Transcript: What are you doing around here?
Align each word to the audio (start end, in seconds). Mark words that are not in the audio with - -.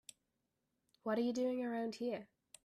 What 1.03 1.19
are 1.19 1.21
you 1.21 1.31
doing 1.31 1.63
around 1.63 1.93
here? 1.93 2.27